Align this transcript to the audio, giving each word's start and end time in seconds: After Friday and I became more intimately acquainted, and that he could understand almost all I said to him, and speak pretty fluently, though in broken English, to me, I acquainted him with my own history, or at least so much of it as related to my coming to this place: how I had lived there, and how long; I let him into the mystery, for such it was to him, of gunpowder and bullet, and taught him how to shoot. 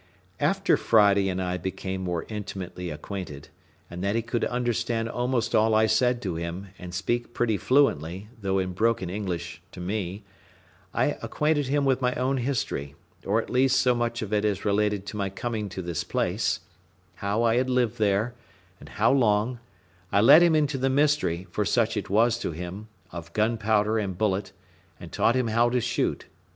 After 0.39 0.77
Friday 0.77 1.29
and 1.29 1.39
I 1.39 1.57
became 1.57 2.01
more 2.01 2.25
intimately 2.27 2.89
acquainted, 2.89 3.49
and 3.87 4.03
that 4.03 4.15
he 4.15 4.23
could 4.23 4.43
understand 4.45 5.07
almost 5.07 5.53
all 5.53 5.75
I 5.75 5.85
said 5.85 6.23
to 6.23 6.33
him, 6.33 6.69
and 6.79 6.91
speak 6.91 7.35
pretty 7.35 7.55
fluently, 7.55 8.27
though 8.41 8.57
in 8.57 8.73
broken 8.73 9.11
English, 9.11 9.61
to 9.73 9.79
me, 9.79 10.23
I 10.91 11.17
acquainted 11.21 11.67
him 11.67 11.85
with 11.85 12.01
my 12.01 12.15
own 12.15 12.37
history, 12.37 12.95
or 13.27 13.43
at 13.43 13.51
least 13.51 13.77
so 13.79 13.93
much 13.93 14.23
of 14.23 14.33
it 14.33 14.43
as 14.43 14.65
related 14.65 15.05
to 15.05 15.17
my 15.17 15.29
coming 15.29 15.69
to 15.69 15.83
this 15.83 16.03
place: 16.03 16.61
how 17.17 17.43
I 17.43 17.57
had 17.57 17.69
lived 17.69 17.99
there, 17.99 18.33
and 18.79 18.89
how 18.89 19.11
long; 19.11 19.59
I 20.11 20.19
let 20.19 20.41
him 20.41 20.55
into 20.55 20.79
the 20.79 20.89
mystery, 20.89 21.45
for 21.51 21.63
such 21.63 21.95
it 21.95 22.09
was 22.09 22.39
to 22.39 22.49
him, 22.49 22.87
of 23.11 23.33
gunpowder 23.33 23.99
and 23.99 24.17
bullet, 24.17 24.51
and 24.99 25.11
taught 25.11 25.35
him 25.35 25.49
how 25.49 25.69
to 25.69 25.79
shoot. 25.79 26.25